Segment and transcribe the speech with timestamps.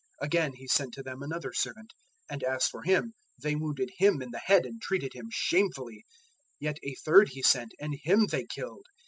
[0.19, 1.93] 012:004 Again he sent to them another servant:
[2.27, 6.05] and as for him, they wounded him in the head and treated him shamefully.
[6.59, 8.87] 012:005 Yet a third he sent, and him they killed.